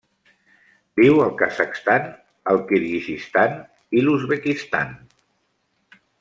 Viu 0.99 1.19
al 1.25 1.33
Kazakhstan, 1.41 2.07
el 2.55 2.61
Kirguizistan 2.73 3.55
i 4.01 4.05
l'Uzbekistan. 4.09 4.99